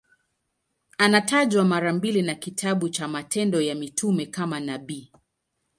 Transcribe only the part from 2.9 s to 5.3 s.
Matendo ya Mitume kama nabii.